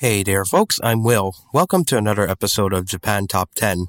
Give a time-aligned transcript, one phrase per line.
[0.00, 0.80] Hey there, folks.
[0.82, 1.34] I'm Will.
[1.52, 3.84] Welcome to another episode of Japan Top 10.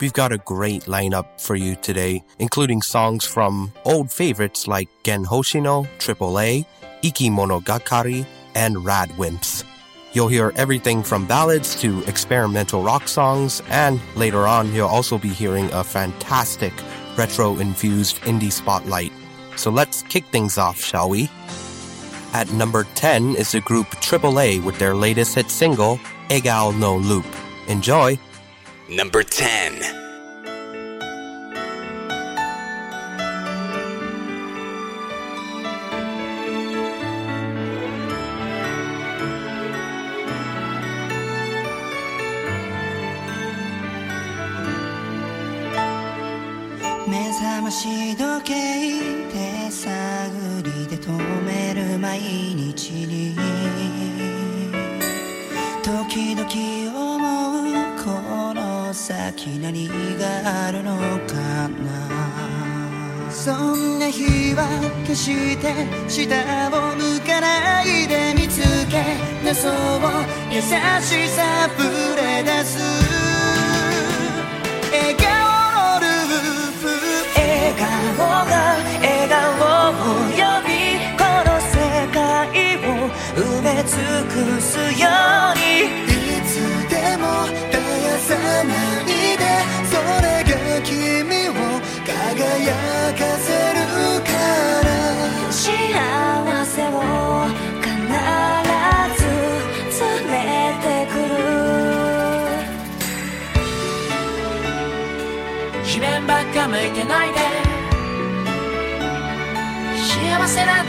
[0.00, 5.24] We've got a great lineup for you today, including songs from old favorites like Gen
[5.24, 6.64] Hoshino, AAA,
[7.02, 9.64] Ikimonogakari, and Radwimps.
[10.12, 15.30] You'll hear everything from ballads to experimental rock songs, and later on, you'll also be
[15.30, 16.72] hearing a fantastic
[17.16, 19.10] retro infused indie spotlight.
[19.56, 21.30] So let's kick things off, shall we?
[22.32, 27.26] At number 10 is the group AAA with their latest hit single, Egao no Loop.
[27.66, 28.18] Enjoy!
[28.88, 30.05] Number 10.
[71.02, 71.55] she's out.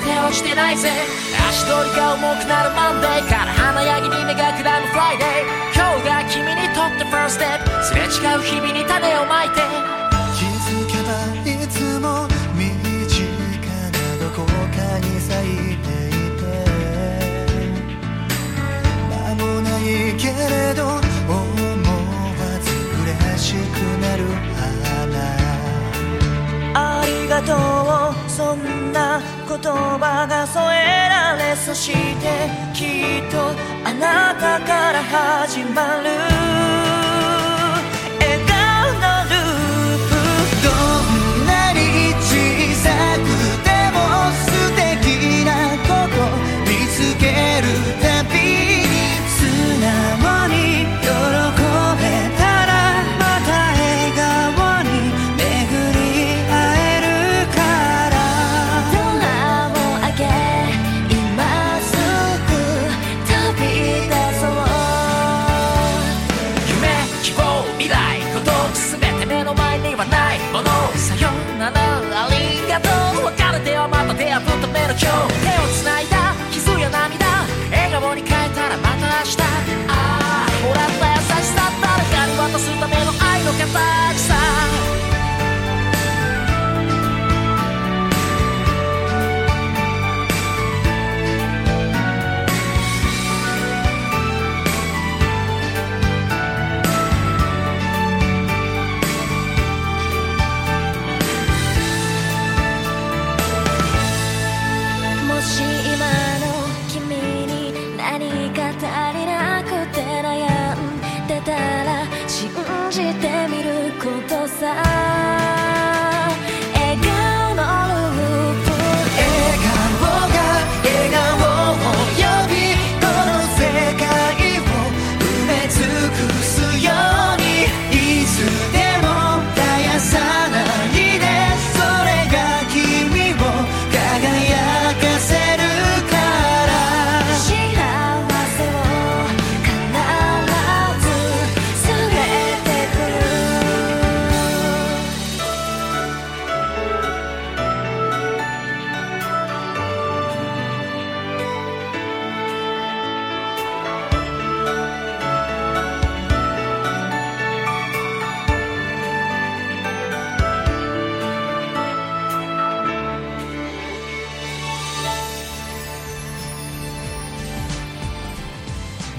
[0.07, 0.90] て落ちてないぜ。
[1.50, 5.28] 足取りが重くなるマンデーから華やぎに目がくらむフライデー。
[5.75, 7.84] 今日が君にとってファーストステップ。
[7.84, 9.96] すれ違う日々に種をまいて。
[31.67, 33.50] そしてきっと
[33.83, 36.66] あなたから始まる
[75.27, 77.25] 手をつないだ傷や涙。
[77.71, 79.41] 笑顔に変えたらまた明日。
[79.89, 84.66] ああもらった優しさ誰かに渡すための愛の形さ。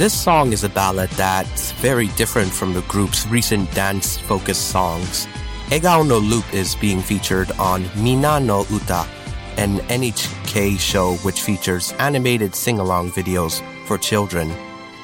[0.08, 5.26] This song is a ballad that's very different from the group's recent dance focused songs.
[5.68, 9.04] Egao no Loop is being featured on Minna no Uta,
[9.58, 14.50] an NHK show which features animated sing along videos for children.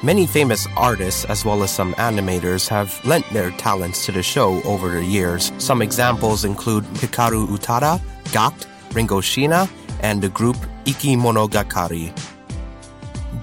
[0.01, 4.59] Many famous artists, as well as some animators, have lent their talents to the show
[4.63, 5.51] over the years.
[5.59, 8.01] Some examples include Hikaru Utada,
[8.33, 8.65] Gakt,
[8.95, 9.69] Ringo Sheena,
[9.99, 12.34] and the group Ikimonogakari.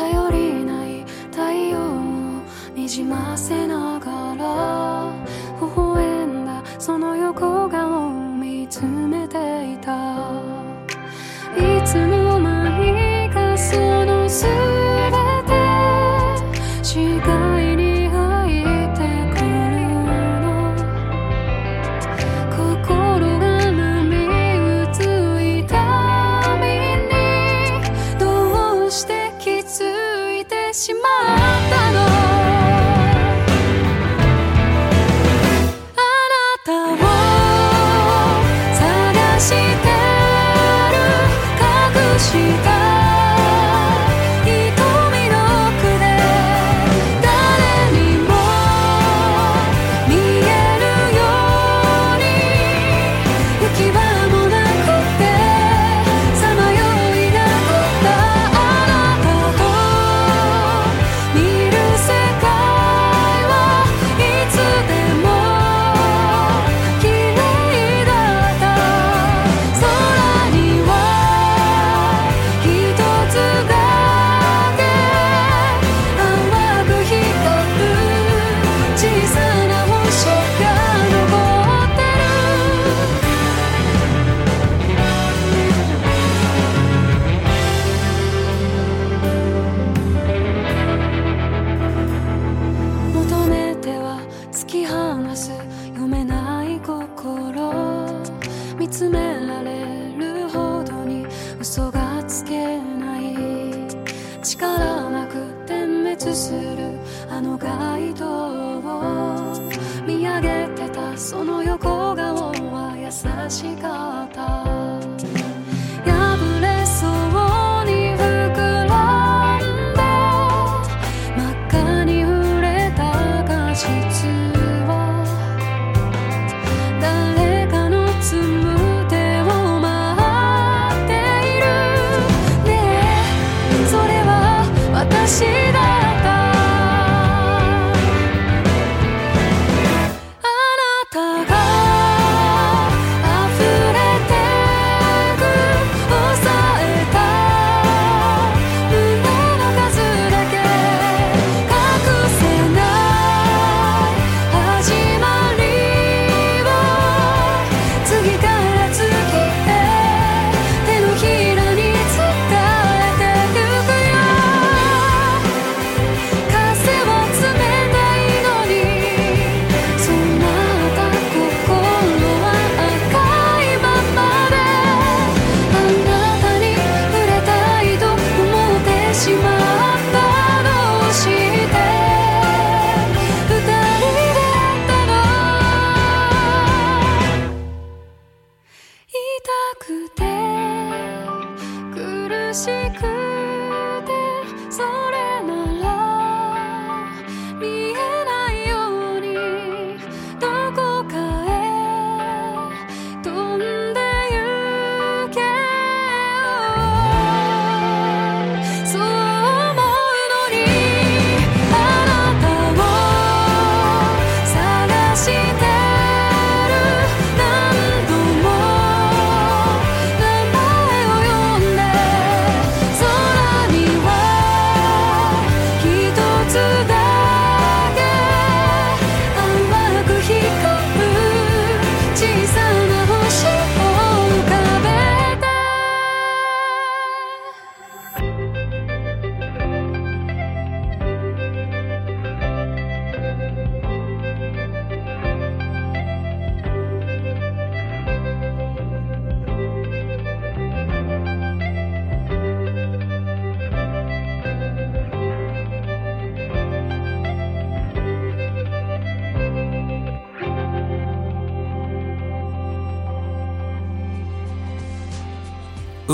[0.00, 2.42] 頼りない太陽を
[2.74, 5.12] にじませながら
[5.60, 10.49] 微笑んだその横顔を見つめていた。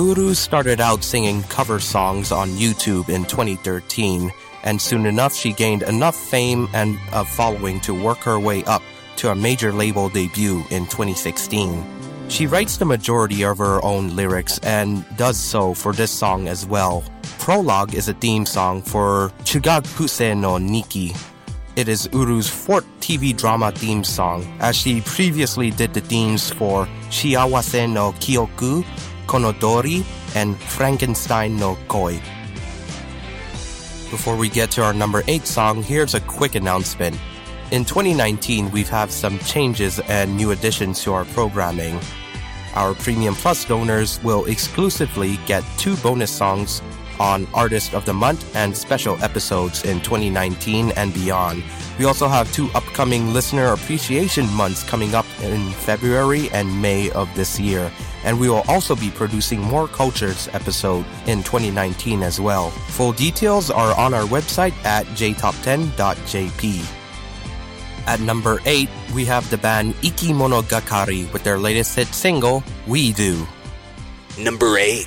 [0.07, 4.31] Uru started out singing cover songs on YouTube in 2013,
[4.63, 8.83] and soon enough she gained enough fame and a following to work her way up
[9.17, 11.85] to a major label debut in 2016.
[12.29, 16.65] She writes the majority of her own lyrics and does so for this song as
[16.65, 17.03] well.
[17.41, 21.21] Prologue is a theme song for Chugakuse no Niki.
[21.75, 26.87] It is Uru's fourth TV drama theme song, as she previously did the themes for
[27.11, 28.85] Shiawase no Kyoku,
[29.27, 30.05] Kounodori,
[30.35, 32.21] and Frankenstein no Koi.
[34.11, 37.19] Before we get to our number 8 song, here's a quick announcement.
[37.73, 41.99] In 2019, we've had some changes and new additions to our programming.
[42.75, 46.83] Our Premium Plus donors will exclusively get two bonus songs
[47.19, 51.65] on Artist of the Month and special episodes in 2019 and beyond.
[51.99, 57.35] We also have two upcoming Listener Appreciation Months coming up in February and May of
[57.35, 57.91] this year
[58.27, 62.71] and we will also be producing more cultures episode in 2019 as well.
[62.93, 66.85] Full details are on our website at jtop10.jp.
[68.07, 73.47] At number 8, we have the band Ikimonogakari with their latest hit single, We Do.
[74.39, 75.07] Number 8.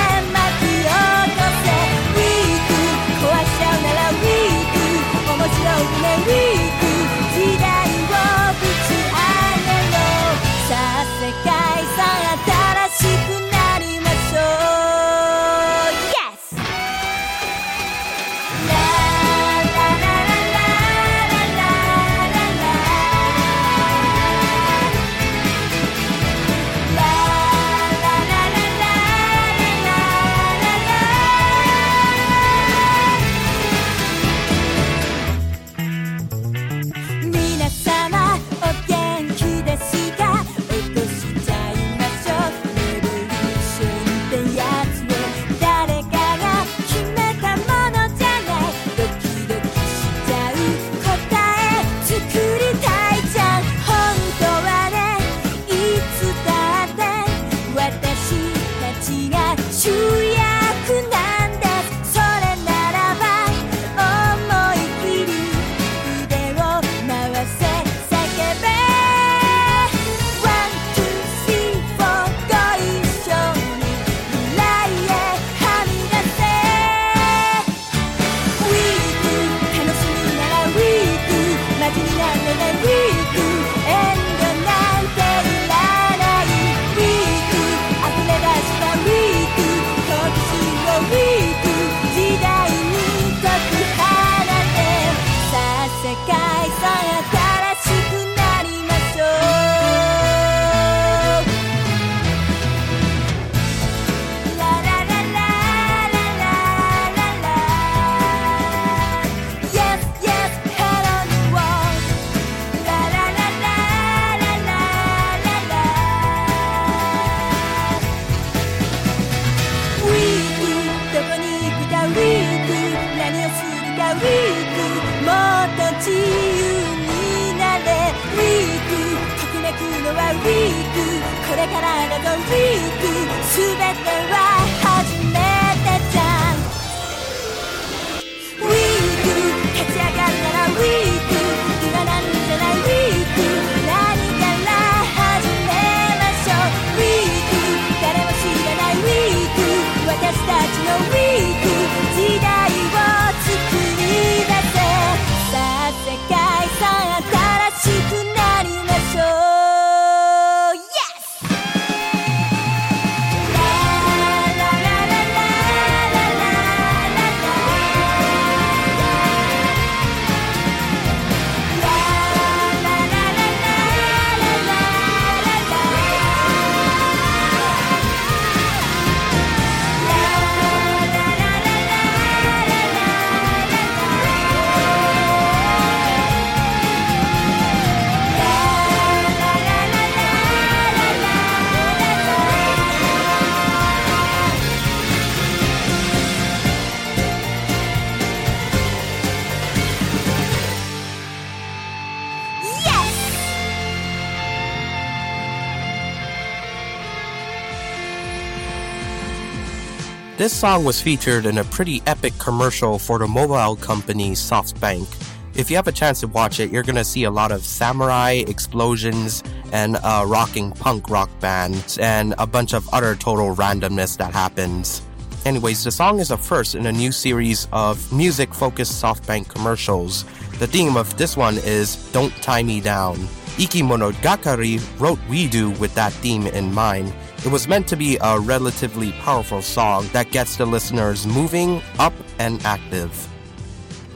[210.41, 215.07] This song was featured in a pretty epic commercial for the mobile company SoftBank.
[215.53, 218.43] If you have a chance to watch it, you're gonna see a lot of samurai
[218.47, 224.33] explosions and a rocking punk rock band and a bunch of other total randomness that
[224.33, 225.03] happens.
[225.45, 230.25] Anyways, the song is a first in a new series of music focused SoftBank commercials.
[230.57, 233.17] The theme of this one is Don't Tie Me Down.
[233.57, 237.13] Ikimonogakari wrote We Do with that theme in mind.
[237.43, 242.13] It was meant to be a relatively powerful song that gets the listeners moving, up,
[242.37, 243.27] and active.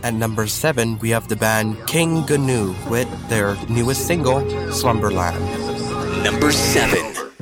[0.04, 5.44] At number 7, we have the band King Gnu with their newest single, Slumberland.
[6.24, 7.35] Number 7.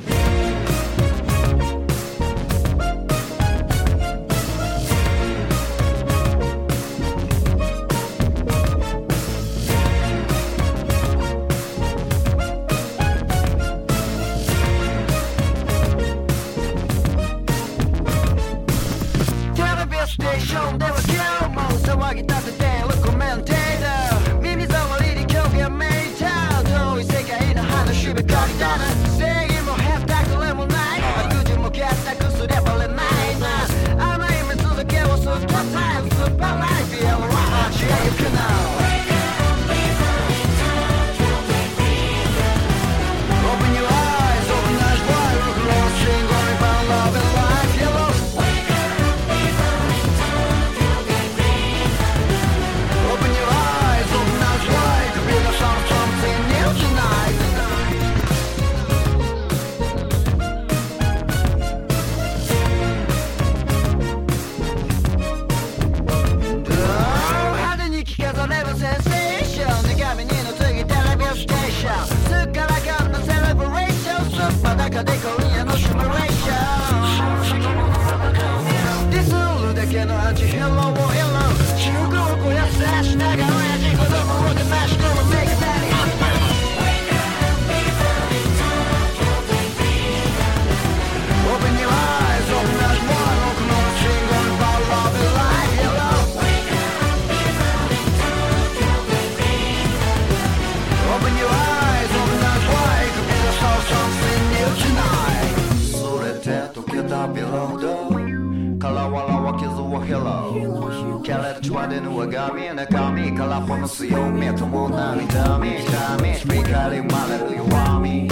[111.68, 118.28] ロキャレットは出ぬ我が身中身からこの強みと涙み痛み光り生まれる弱み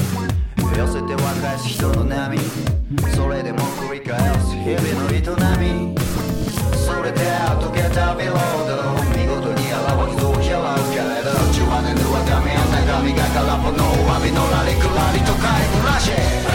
[0.76, 2.38] 寄せては返す人の波
[3.14, 5.20] それでも繰り返す日々の営
[5.60, 5.96] み
[6.76, 7.20] それで
[7.56, 13.80] 溶けたビロード見事に表傷を拾うけれど血は出ぬ我が身中身が空っぽの
[14.12, 16.51] 詫びのらりくらりと帰るらし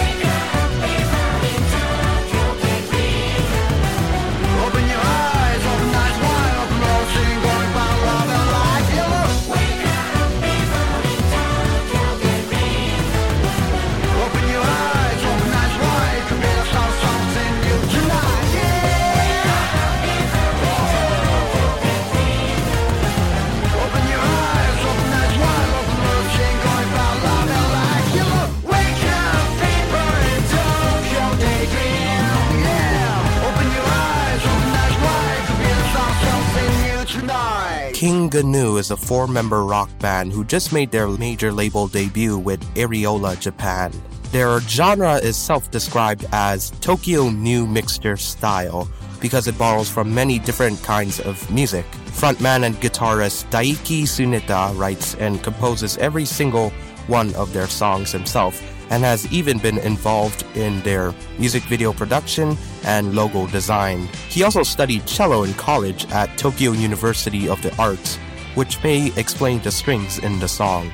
[38.44, 42.62] Gnu is a four member rock band who just made their major label debut with
[42.76, 43.92] Ariola Japan.
[44.32, 48.88] Their genre is self described as Tokyo New Mixture style
[49.20, 51.86] because it borrows from many different kinds of music.
[52.12, 56.72] Frontman and guitarist Daiki Tsuneta writes and composes every single
[57.08, 62.58] one of their songs himself and has even been involved in their music video production
[62.86, 64.08] and logo design.
[64.30, 68.18] He also studied cello in college at Tokyo University of the Arts,
[68.58, 70.92] which may explain the strings in the song.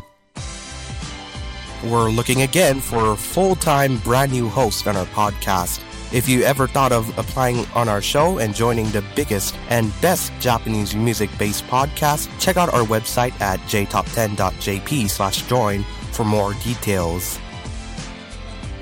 [1.86, 5.82] We're looking again for a full time brand new host on our podcast.
[6.14, 10.32] If you ever thought of applying on our show and joining the biggest and best
[10.40, 17.40] Japanese music based podcast, check out our website at jtop10.jp slash join for more details.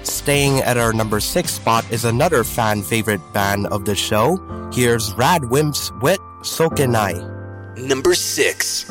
[0.04, 4.38] Staying at our number six spot is another fan favorite band of the show.
[4.74, 7.41] Here's Rad Wimps with Sokkenai.
[7.82, 8.86] Number 6.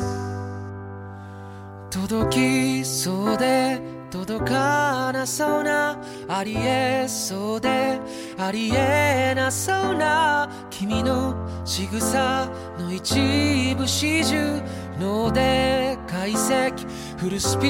[1.89, 7.99] 届きそうで届かなそうなありえそうで
[8.37, 14.61] ありえなそうな君の仕草の一部始終
[15.01, 16.87] ので解析。
[17.17, 17.67] フルスピ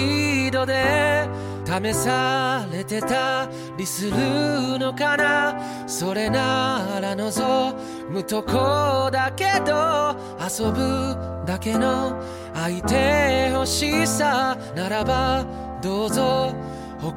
[0.48, 1.28] ードで
[1.66, 5.88] 試されてたりするのかな？
[5.88, 7.74] それなら望
[8.10, 12.22] むとこだけど遊ぶだけの
[12.54, 15.46] 相手欲しさならば
[15.82, 16.54] どうぞ
[17.00, 17.16] 他を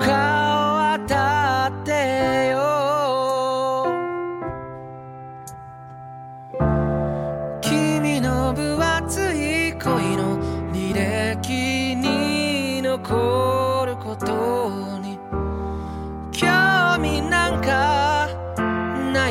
[1.06, 3.03] 当たってよ。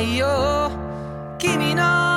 [0.04, 0.70] ないよ。
[1.38, 2.13] 君の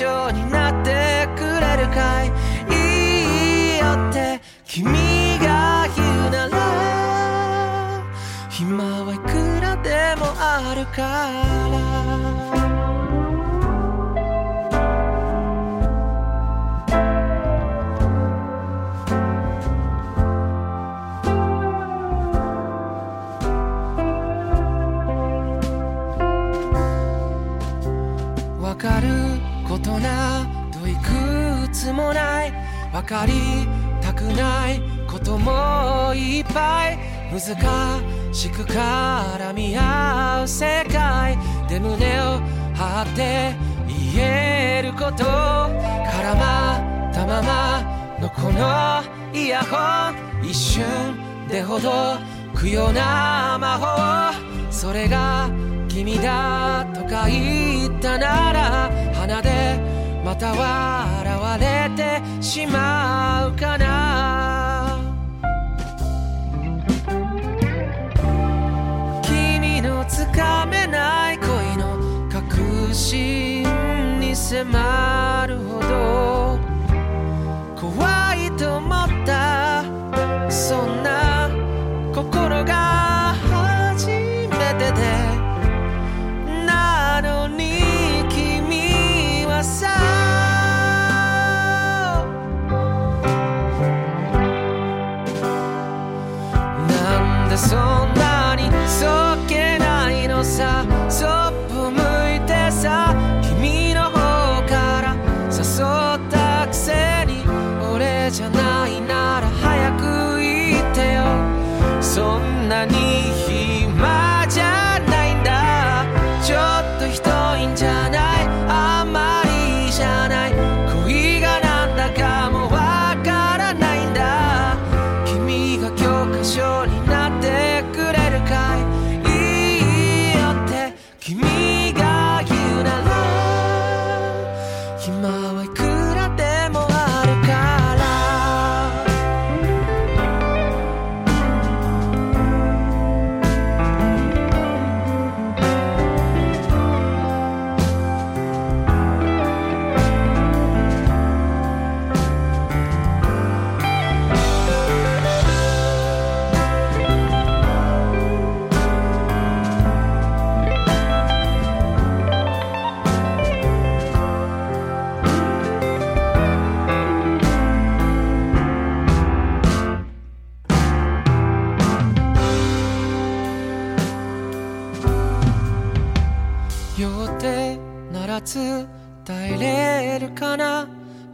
[0.00, 2.28] になってくれるかい？
[2.70, 6.56] いいよって君が言うなら
[8.48, 11.49] 暇はいくらでもあるかい？
[33.10, 33.32] かり
[34.00, 36.98] たくないこともいっぱい
[37.32, 37.40] 難
[38.32, 41.36] しく絡み合う世界
[41.68, 42.38] で胸を
[42.72, 43.56] 張って
[44.14, 49.02] 言えること絡まったままのこの
[49.36, 50.84] イヤホン一瞬
[51.48, 51.90] でほど
[52.54, 55.50] くような魔法それが
[55.88, 59.99] 君だとか言ったなら鼻で
[60.30, 64.96] また笑われてしまうかな。
[69.24, 73.64] 君のつかめない恋の確信
[74.20, 76.39] に迫るほど。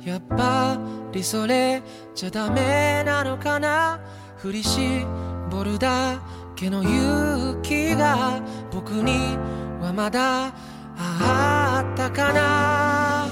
[0.07, 0.79] やっぱ
[1.13, 1.83] りそれ
[2.15, 3.99] じゃダメなのかな？
[4.37, 6.21] 振り絞るだ
[6.55, 8.41] けの勇気が
[8.71, 9.37] 僕に
[9.83, 10.55] はまだ
[10.97, 13.27] あったかな？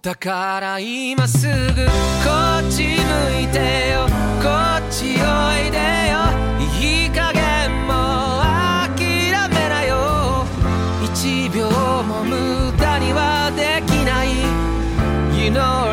[0.00, 1.58] だから今すぐこ
[2.64, 4.06] っち向いてよ。
[4.40, 6.01] こっちおいで。
[15.52, 15.91] Know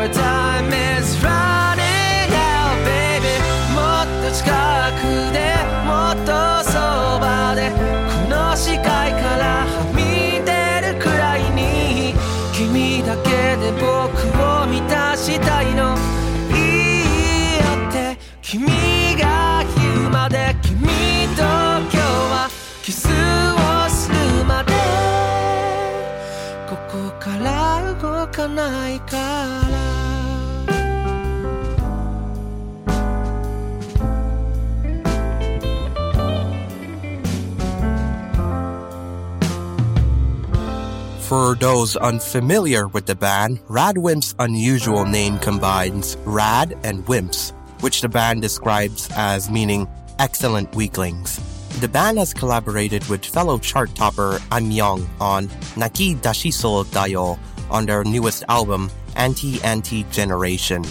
[41.20, 48.08] For those unfamiliar with the band, Radwimp's unusual name combines Rad and Wimps, which the
[48.08, 49.86] band describes as meaning
[50.18, 51.38] excellent weaklings.
[51.80, 57.38] The band has collaborated with fellow chart topper Aimyon on Naki Dashiso Dayo,
[57.70, 60.84] on their newest album, Anti Anti Generation.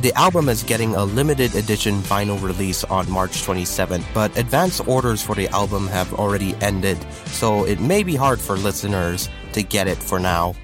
[0.00, 5.22] The album is getting a limited edition vinyl release on March 27, but advance orders
[5.22, 9.88] for the album have already ended, so it may be hard for listeners to get
[9.88, 10.54] it for now.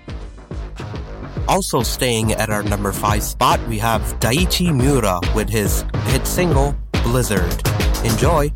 [1.48, 6.74] Also staying at our number 5 spot, we have Daichi Miura with his hit single,
[7.04, 7.62] Blizzard.
[8.04, 8.50] Enjoy!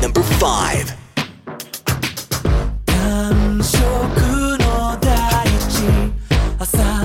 [0.00, 1.06] Number 5
[6.58, 6.95] 어서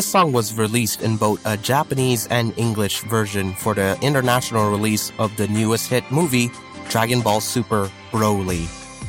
[0.00, 5.12] This song was released in both a Japanese and English version for the international release
[5.18, 6.50] of the newest hit movie,
[6.88, 8.64] Dragon Ball Super Broly.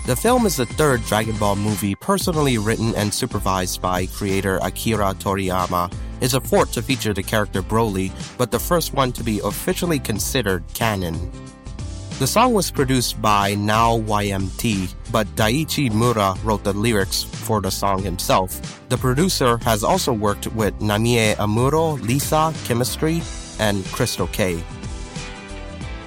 [0.06, 5.13] The film is the third Dragon Ball movie personally written and supervised by creator Akira
[5.13, 5.93] Toriyama.
[6.19, 9.97] It's a fourth to feature the character Broly, but the first one to be officially
[9.97, 11.32] considered canon.
[12.22, 18.04] The song was produced by Nao'ymt, but Daichi Miura wrote the lyrics for the song
[18.04, 18.62] himself.
[18.90, 23.24] The producer has also worked with Namie Amuro, Lisa, Chemistry,
[23.58, 24.64] and Crystal Kay.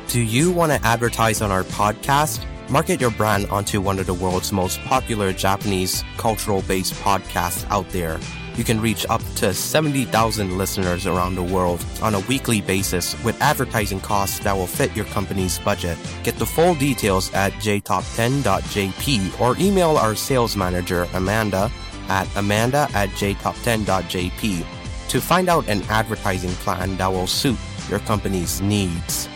[0.06, 2.46] Do you want to advertise on our podcast?
[2.70, 7.88] Market your brand onto one of the world's most popular Japanese cultural based podcasts out
[7.90, 8.20] there.
[8.56, 13.40] You can reach up to 70,000 listeners around the world on a weekly basis with
[13.42, 15.98] advertising costs that will fit your company's budget.
[16.22, 21.70] Get the full details at jtop10.jp or email our sales manager, Amanda,
[22.08, 24.64] at amanda at jtop10.jp
[25.08, 29.28] to find out an advertising plan that will suit your company's needs.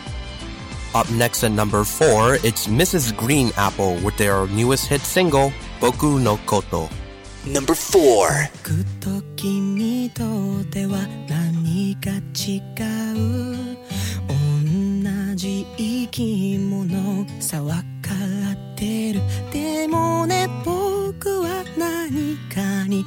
[0.95, 3.15] Up next at number four, it's Mrs.
[3.15, 6.89] Green Apple with their newest hit single, Boku no Koto.
[7.45, 8.49] Number 4.
[8.63, 10.23] 僕と君と
[10.69, 12.59] では何か違
[13.13, 13.79] う。
[14.27, 17.71] 同じ生き物さ分
[18.01, 18.13] か
[18.73, 19.21] ってる。
[19.51, 23.05] でもね僕は何かに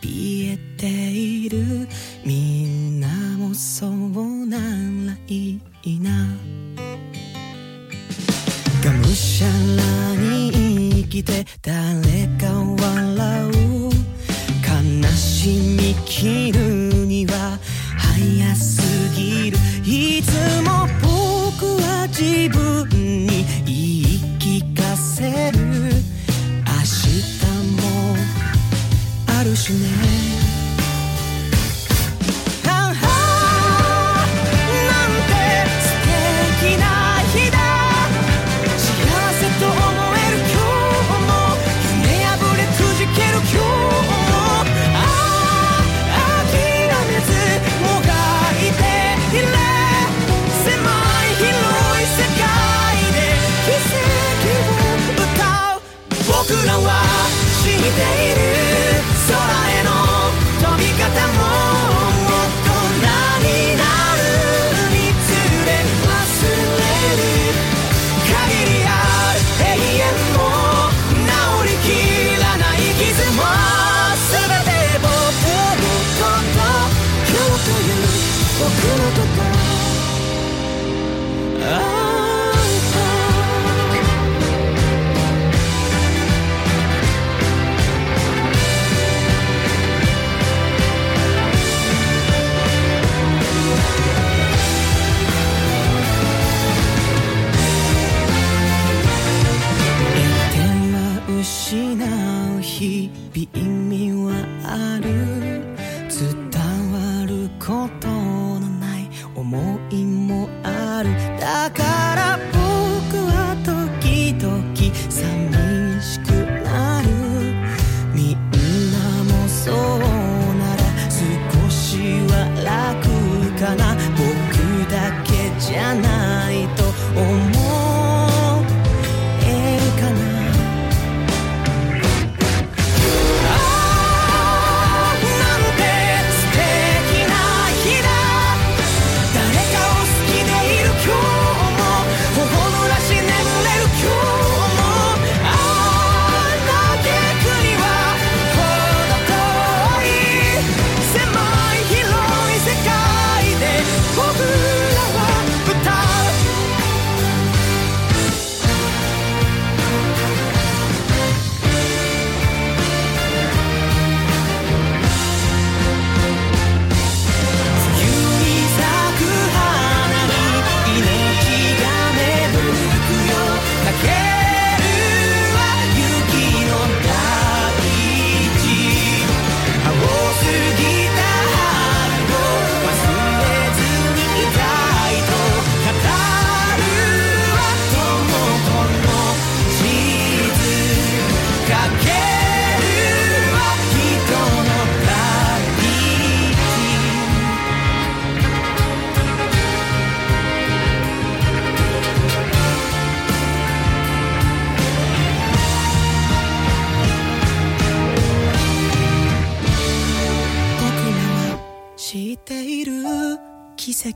[0.00, 1.86] 怯えている。
[2.24, 6.10] みんなもそうならいいな。
[8.82, 9.52] がむしゃら
[10.16, 12.75] に生きて誰か笑う悲
[15.46, 16.60] しみ切る
[17.06, 17.56] には
[17.96, 18.82] 早す
[19.14, 19.58] ぎる。
[19.84, 20.32] いつ
[20.62, 20.85] も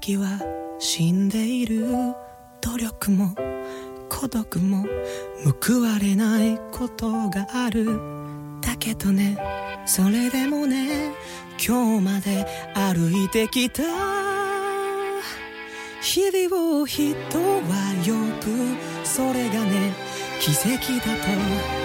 [0.01, 0.41] 跡は
[0.79, 1.87] 死んでいる
[2.63, 3.35] 努力も
[4.09, 4.87] 孤独も
[5.63, 8.01] 報われないことがある。
[8.63, 9.37] だけどね
[9.85, 11.13] それでもね
[11.65, 13.83] 今日まで歩いてきた。
[16.01, 18.13] 日々を人は呼
[18.45, 19.05] ぶ。
[19.05, 19.93] それがね
[20.41, 21.15] 奇跡だ
[21.75, 21.80] と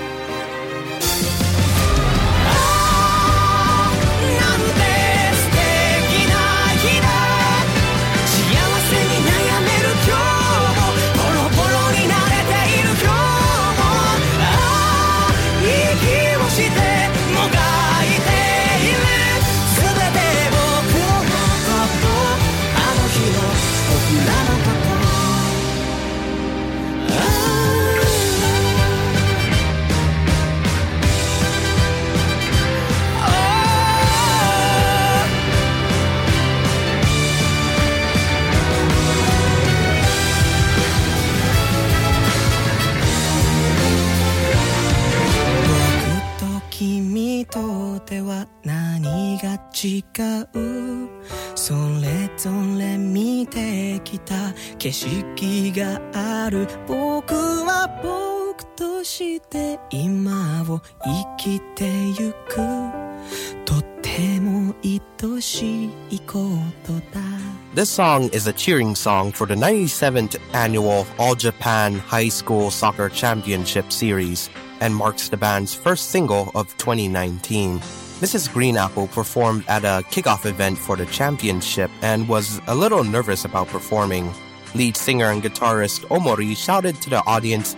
[48.06, 50.04] とでは何が違
[50.54, 51.10] う
[51.56, 61.86] それぞれ見てきた景色がある僕は僕として今を生きて
[62.20, 62.56] ゆく
[63.66, 67.26] とても愛しいことだ
[67.74, 73.10] This song is a cheering song for the 97th annual All Japan High School Soccer
[73.10, 74.50] Championship Series
[74.86, 77.80] and marks the band's first single of 2019.
[78.22, 78.54] Mrs.
[78.54, 83.46] Green Apple performed at a kickoff event for the championship and was a little nervous
[83.46, 84.32] about performing.
[84.76, 87.76] Lead singer and guitarist Omori shouted to the audience,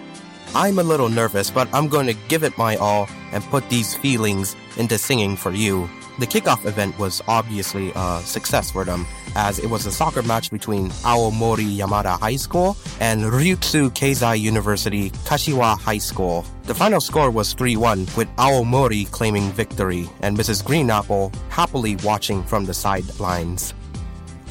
[0.54, 3.96] I'm a little nervous, but I'm going to give it my all and put these
[3.96, 5.90] feelings into singing for you.
[6.20, 9.06] The kickoff event was obviously a success for them,
[9.36, 15.12] as it was a soccer match between Aomori Yamada High School and Ryutsu Keizai University
[15.12, 16.44] Kashiwa High School.
[16.64, 20.66] The final score was 3-1, with Aomori claiming victory, and Mrs.
[20.66, 23.76] Green Apple happily watching from the sidelines.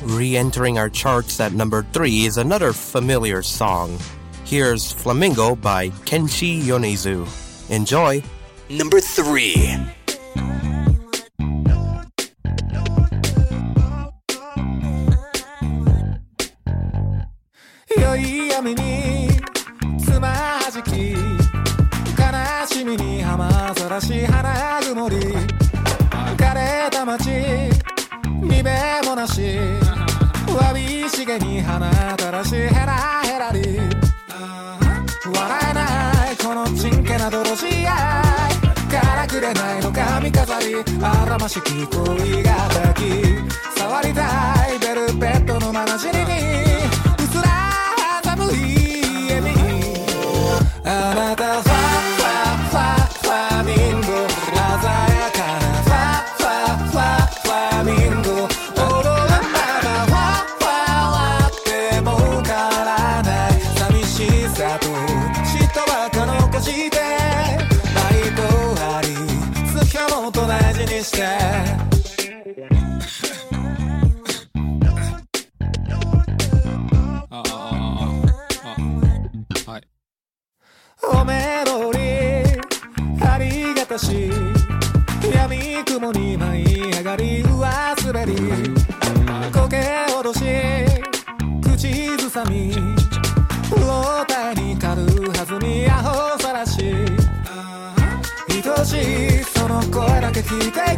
[0.03, 3.99] Re-entering our charts at number 3 is another familiar song.
[4.45, 7.27] Here's Flamingo by Kenshi Yonezu.
[7.71, 8.23] Enjoy!
[8.71, 9.96] Number 3.
[18.57, 19.29] 闇に
[19.99, 20.35] つま
[20.73, 25.17] じき悲しみに浜さらし花曇り
[26.39, 27.29] 枯れた街
[28.41, 28.73] にべ
[29.05, 29.59] もなし
[30.59, 33.79] わびしげに花たらしヘラヘラり。
[35.35, 37.91] 笑えないこのちんけな泥仕合
[38.91, 46.66] からくれないの髪飾りあらましき恋が抱き触りたいベルベットのまなじりに。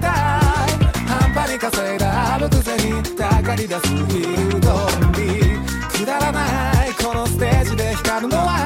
[0.09, 0.13] た
[1.07, 4.71] 半端に稼いだあぶくぜにたかり出すビルド
[5.09, 5.19] ンビ
[5.99, 8.58] くだらないこのステージで光るのは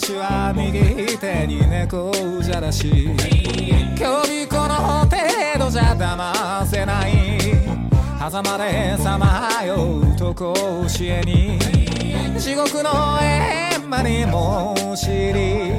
[0.00, 3.16] 私は右手に猫じゃらし今
[4.22, 5.16] 日この程
[5.58, 7.40] 度じゃ騙せない
[8.16, 10.54] 狭間でさまようと甲
[10.88, 11.58] 子園に
[12.38, 15.72] 地獄の閻魔にも知り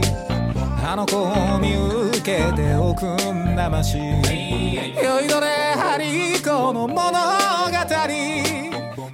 [0.83, 1.77] あの子を見
[2.09, 5.47] 受けておくんなまし酔いどれ
[5.77, 7.07] 張り子の物語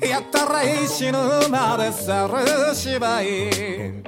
[0.03, 1.19] やったら死ぬ
[1.51, 4.04] まで猿芝居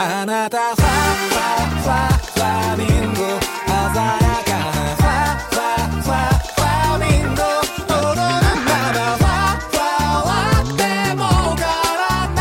[0.00, 4.14] あなたファファファファミンゴ鮮や
[4.46, 5.10] かなファ
[5.42, 7.42] ファファファミンゴ
[7.82, 9.82] 踊るならファファ
[10.22, 10.30] は
[10.78, 10.86] で
[11.16, 11.26] も
[11.56, 11.66] か
[11.98, 12.38] らな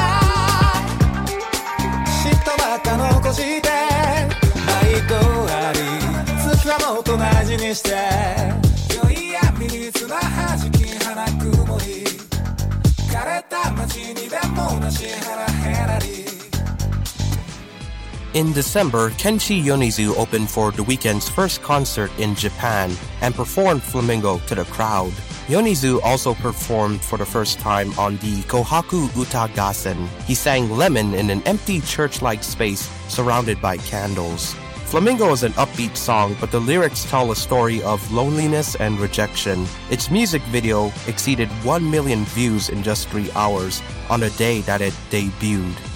[0.78, 0.94] い
[2.06, 3.66] 嫉妬ばっか残して
[4.70, 5.18] 愛と
[5.50, 5.82] あり
[6.38, 7.90] つかもと大事にして
[9.04, 11.50] 良い闇に綱弾き花曇
[11.80, 12.06] り
[13.10, 16.37] 枯れた街にでもなし腹減らり
[18.38, 24.38] In December, Kenshi Yonezu opened for The Weeknd's first concert in Japan and performed Flamingo
[24.46, 25.12] to the crowd.
[25.48, 30.08] Yonezu also performed for the first time on the Kohaku Uta Gassen.
[30.28, 34.54] He sang Lemon in an empty church-like space surrounded by candles.
[34.86, 39.66] Flamingo is an upbeat song, but the lyrics tell a story of loneliness and rejection.
[39.90, 43.82] Its music video exceeded 1 million views in just three hours
[44.12, 45.87] on the day that it debuted.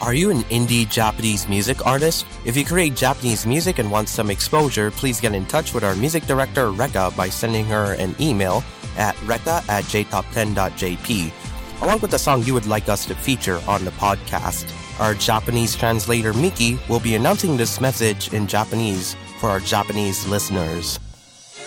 [0.00, 2.26] Are you an indie Japanese music artist?
[2.44, 5.94] If you create Japanese music and want some exposure, please get in touch with our
[5.94, 8.64] music director, Reka, by sending her an email
[8.98, 11.30] at reka at jtop10.jp,
[11.82, 14.66] along with the song you would like us to feature on the podcast.
[15.00, 20.98] Our Japanese translator, Miki, will be announcing this message in Japanese for our Japanese listeners.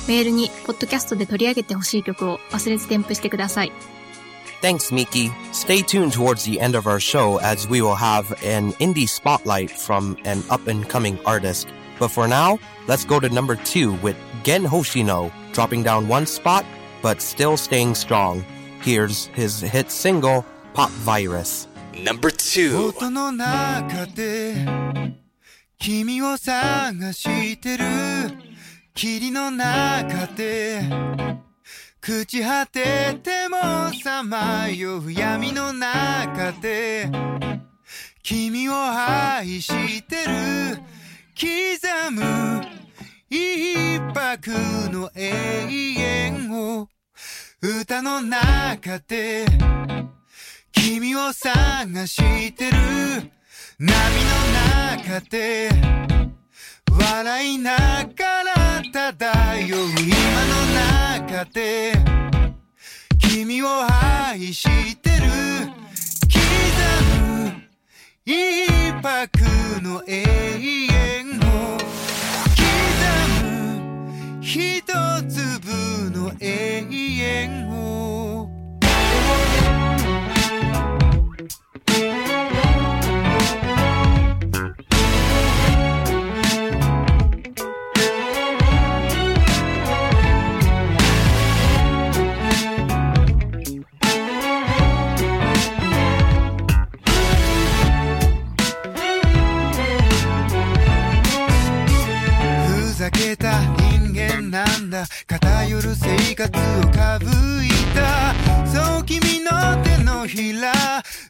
[0.08, 3.72] メールに、ポッドキャストで取り上げてほしい曲を忘れず添付してください。
[4.62, 5.32] Thanks, Miki.
[5.54, 9.72] Stay tuned towards the end of our show as we will have an indie spotlight
[9.72, 11.70] from an up and coming artist.
[11.99, 12.59] But for now,
[12.89, 16.65] let's go to number two with Gen Hoshino, dropping down one spot,
[17.03, 18.45] but still staying strong.
[18.81, 21.69] Here's his hit single, Pop Virus.
[21.95, 22.89] Number two.
[22.89, 24.55] 音の中で
[25.79, 27.85] 君を探してる
[28.95, 30.83] 霧の中で
[32.01, 33.59] 朽ち果てても
[34.03, 37.09] さまよう闇の中で
[38.23, 40.79] 君を愛してる
[41.40, 42.62] 刻む
[43.30, 44.52] 一泊
[44.92, 45.22] の永
[45.98, 46.90] 遠を
[47.62, 49.46] 歌の中で
[50.74, 52.78] 君を探してる
[53.80, 55.70] 波の中で
[56.92, 61.94] 笑いながら漂う今の中で
[63.18, 65.22] 君を愛してる
[66.28, 66.38] 刻
[67.22, 67.54] む
[68.26, 69.40] 一泊
[69.82, 70.22] の永
[70.62, 70.79] 遠
[76.42, 77.69] e yeng
[105.70, 107.28] ゆる生活をかぶ
[107.64, 108.34] いた
[108.66, 109.52] そう君の
[109.84, 110.74] 手のひら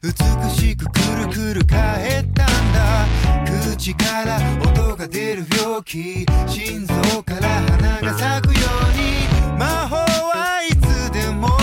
[0.01, 3.05] 美しくくるくる返ったんだ。
[3.75, 9.57] 口から音が出る病気心臓から花が咲くように。
[9.59, 11.58] 魔法はいつでも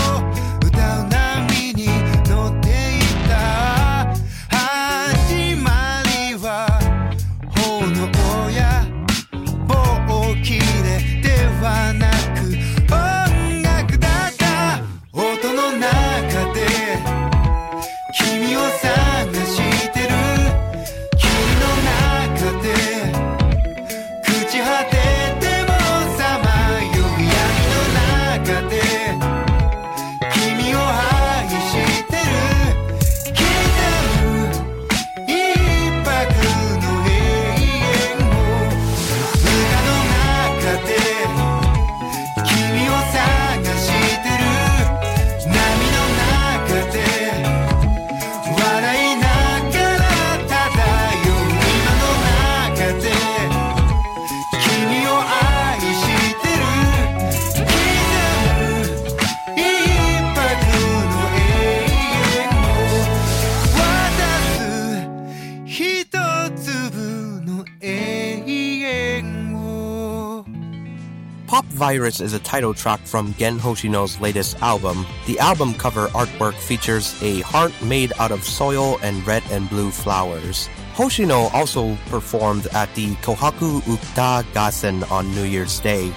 [71.87, 75.05] Virus is a title track from Gen Hoshino's latest album.
[75.25, 79.89] The album cover artwork features a heart made out of soil and red and blue
[79.89, 80.67] flowers.
[80.95, 86.11] Hoshino also performed at the Kohaku Uta Gassen on New Year's Day.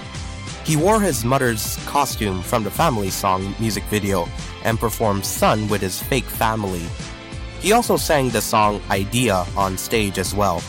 [0.65, 4.27] He wore his mother's costume from the family song music video
[4.65, 6.83] and performed Sun with his fake family.
[7.61, 10.61] He also sang the song Idea on stage as well.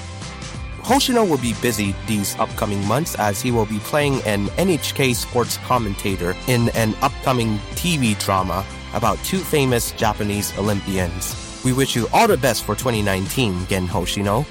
[0.83, 5.57] Hoshino will be busy these upcoming months as he will be playing an NHK sports
[5.59, 11.63] commentator in an upcoming TV drama about two famous Japanese Olympians.
[11.65, 14.45] We wish you all the best for 2019, Gen Hoshino.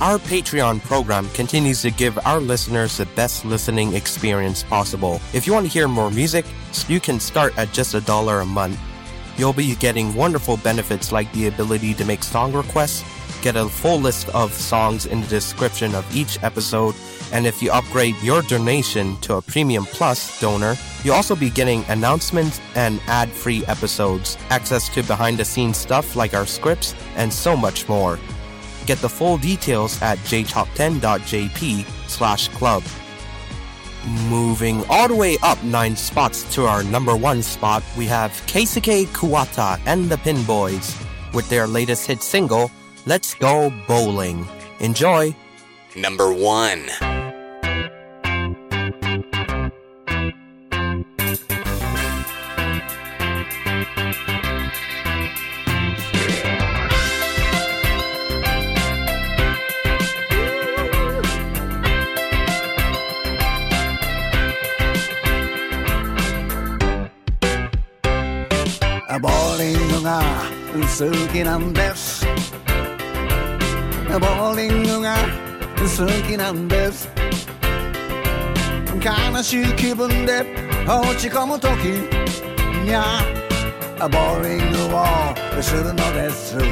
[0.00, 5.20] Our Patreon program continues to give our listeners the best listening experience possible.
[5.34, 6.46] If you want to hear more music,
[6.88, 8.80] you can start at just a dollar a month.
[9.36, 13.04] You'll be getting wonderful benefits like the ability to make song requests,
[13.42, 16.94] get a full list of songs in the description of each episode,
[17.32, 20.74] and if you upgrade your donation to a Premium Plus donor,
[21.04, 26.16] you'll also be getting announcements and ad free episodes, access to behind the scenes stuff
[26.16, 28.18] like our scripts, and so much more.
[28.86, 32.82] Get the full details at jtop10.jp slash club.
[34.28, 39.06] Moving all the way up nine spots to our number one spot, we have Keisuke
[39.08, 40.96] Kuwata and the Pin Boys
[41.32, 42.70] with their latest hit single,
[43.05, 44.47] Let's Go Bowling.
[44.79, 45.35] Enjoy!
[45.95, 47.15] Number 1.
[69.19, 70.21] ボーリングが
[70.73, 72.08] 好きなんです
[74.20, 75.16] ボーリングが
[75.76, 75.86] 好
[76.28, 77.08] きなんです。
[79.02, 80.44] 悲しい気分で
[80.86, 81.68] 落ち込む時
[82.84, 83.22] にゃ
[83.98, 86.56] ボーリングをするのです。
[86.56, 86.68] ボー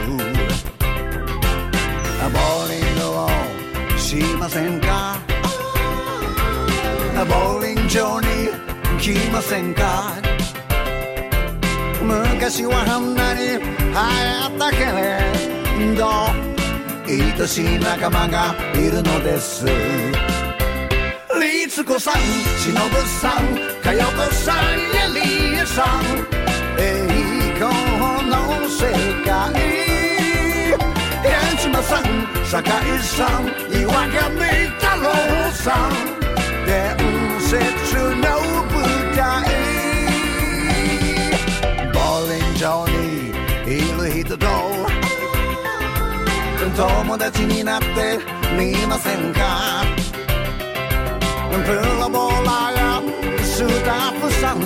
[2.70, 3.28] リングを
[3.98, 5.16] しませんか？
[7.16, 8.26] ボーリング場に
[9.00, 10.12] 来ませんか？
[12.02, 13.66] 昔はあんなに流行
[14.54, 15.18] ったけれ
[15.94, 16.47] ど
[17.08, 19.64] 愛しい仲間がいるのです。
[21.40, 22.74] 律子さん忍
[23.06, 26.04] さん佳代子さんエリエさん。
[26.78, 27.08] 栄
[27.54, 27.64] 光
[28.28, 28.36] の
[28.68, 28.92] 世
[29.24, 29.28] 界。
[31.24, 32.04] 八島さん
[32.44, 34.12] 酒井さん岩上
[34.76, 35.08] 太郎
[35.54, 35.90] さん。
[36.66, 36.70] 伝
[37.40, 37.56] 説
[38.16, 38.22] の
[38.68, 38.76] 舞
[39.16, 39.24] 台。
[41.90, 42.97] ボーリング場に
[46.78, 47.86] 友達になって
[48.56, 49.84] みませんか？
[51.50, 53.02] プロボーラーや
[53.42, 54.60] スタッフさん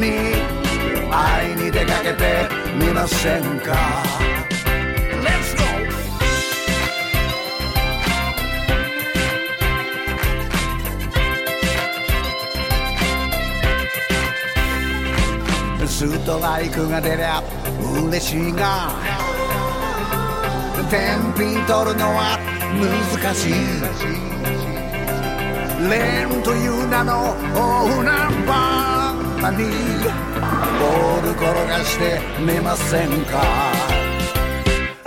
[0.00, 0.36] に
[1.10, 2.48] 会いに出かけて
[2.78, 3.74] みませんか
[5.24, 5.64] ？Let's go!
[15.88, 17.42] ストライクが出りゃ
[18.08, 19.15] 嬉しいが
[20.88, 22.38] 天品取るのは
[22.72, 23.52] 難しい。
[25.90, 29.64] レーンという名の大ナンバーに。
[30.78, 33.42] ボール転がしてみませんか？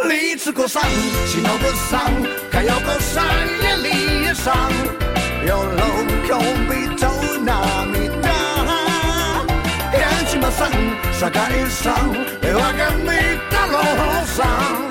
[0.09, 0.83] 律子さん
[1.27, 1.43] 忍
[1.89, 4.71] さん佳代子さんエリエさん。
[5.45, 5.49] 喜
[6.67, 7.07] びと
[7.43, 8.27] 涙。
[9.93, 10.71] 八島さん
[11.13, 12.11] 酒井さん
[12.43, 13.07] 岩上
[13.49, 14.43] 太郎さ
[14.85, 14.89] ん。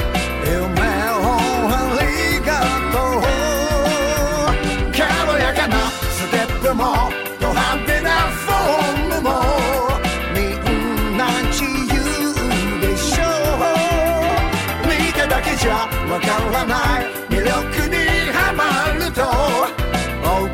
[16.26, 17.18] わらない。
[17.30, 17.50] 魅力
[17.88, 17.94] に
[18.32, 18.64] ハマ
[18.94, 20.48] ると奥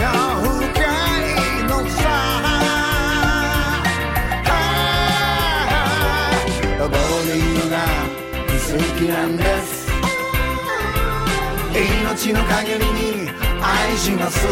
[0.00, 0.02] が
[0.42, 0.82] 深
[1.20, 2.02] いのさ
[6.78, 6.90] ボー
[7.32, 7.76] リングが
[8.48, 8.66] 好
[8.98, 9.86] きなんです
[11.72, 13.30] 命の限りに
[13.62, 14.46] 愛します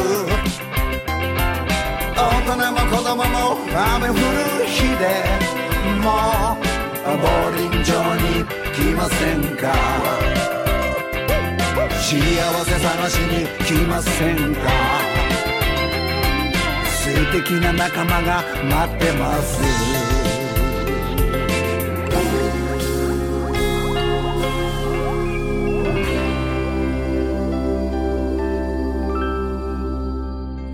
[2.14, 3.58] 大人も子供も
[3.96, 4.18] 雨降る
[4.66, 5.02] 日で
[6.02, 6.56] も
[7.04, 10.41] うボーリング場に来ませんか
[12.11, 12.22] 幸
[12.65, 14.61] せ探しに来ませんか
[16.86, 20.18] 素敵な仲間が待ってます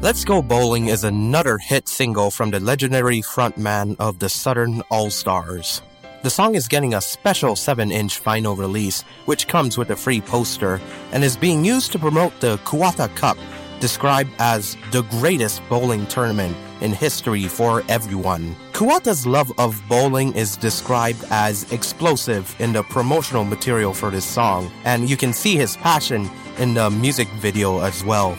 [0.04, 5.10] Let's Go Bowling is another hit single from the legendary frontman of the Southern All
[5.10, 5.82] Stars.
[6.21, 10.21] The song is getting a special 7 inch vinyl release, which comes with a free
[10.21, 10.81] poster,
[11.13, 13.39] and is being used to promote the Kuwata Cup,
[13.79, 18.57] described as the greatest bowling tournament in history for everyone.
[18.73, 24.73] Kuwata's love of bowling is described as explosive in the promotional material for this song,
[24.85, 28.37] and you can see his passion in the music video as well.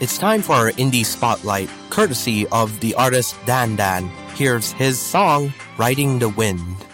[0.00, 4.10] It's time for our indie spotlight, courtesy of the artist Dan Dan.
[4.38, 6.87] Here's his song, Riding the Wind.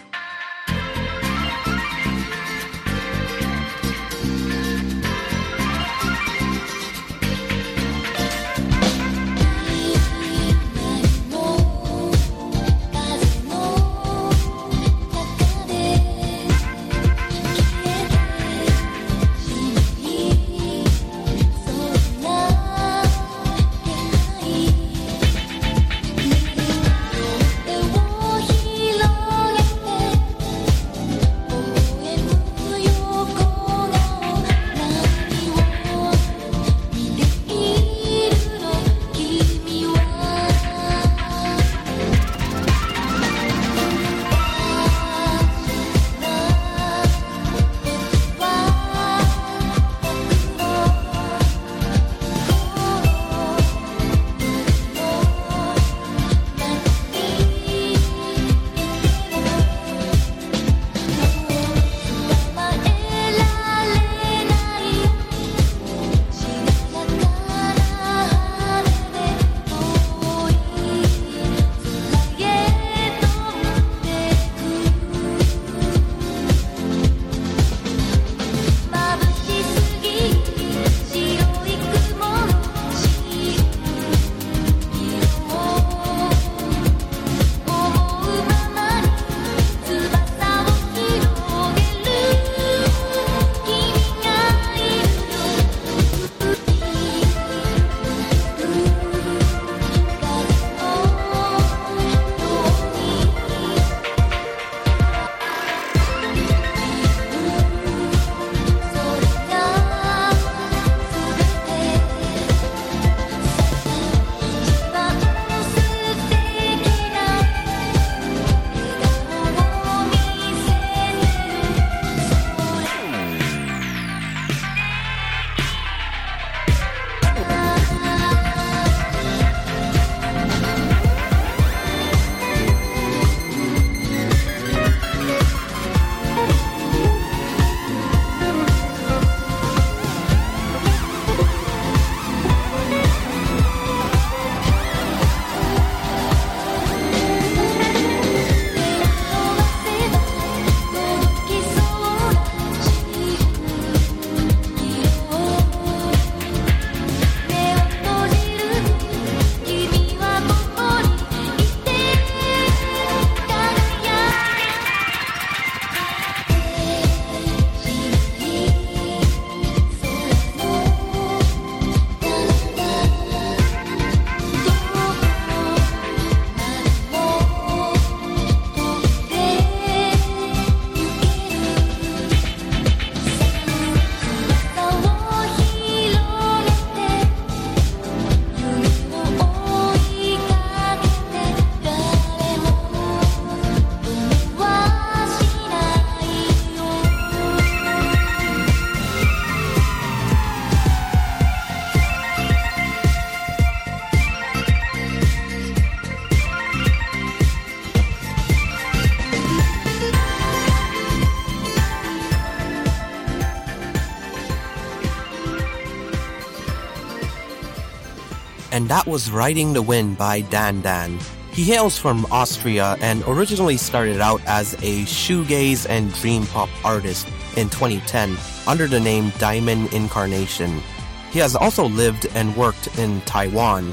[218.85, 221.17] And that was Riding the Wind by Dan Dan.
[221.51, 227.25] He hails from Austria and originally started out as a shoegaze and dream pop artist
[227.57, 230.83] in 2010 under the name Diamond Incarnation.
[231.31, 233.91] He has also lived and worked in Taiwan.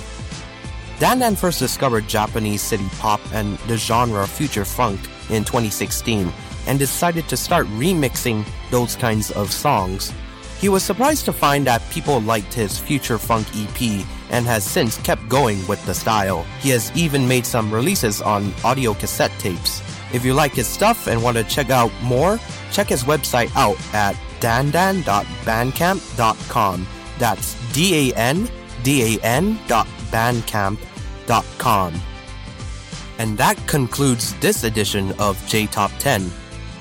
[0.99, 6.30] Dan Dan first discovered Japanese city pop and the genre future funk in 2016
[6.66, 10.12] and decided to start remixing those kinds of songs.
[10.63, 14.97] He was surprised to find that people liked his future funk EP and has since
[14.99, 16.47] kept going with the style.
[16.61, 19.83] He has even made some releases on audio cassette tapes.
[20.15, 22.39] If you like his stuff and want to check out more,
[22.71, 26.87] check his website out at dandan.bandcamp.com.
[27.19, 28.49] That's D A N
[28.85, 31.95] D-A-N dot bandcamp.com.
[33.19, 36.31] And that concludes this edition of J Top 10.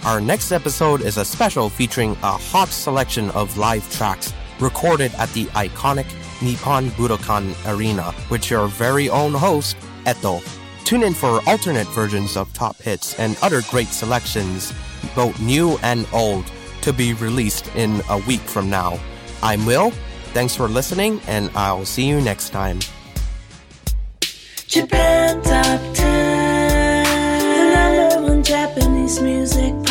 [0.04, 5.30] Our next episode is a special featuring a hot selection of live tracks recorded at
[5.34, 6.08] the iconic
[6.42, 10.42] Nippon Budokan Arena with your very own host, Eto.
[10.86, 14.74] Tune in for alternate versions of top hits and other great selections,
[15.16, 19.00] both new and old, to be released in a week from now.
[19.44, 19.92] I'm Will.
[20.34, 22.80] Thanks for listening, and I'll see you next time.
[24.68, 26.04] Japan Top 10,
[27.44, 29.91] the number one Japanese music.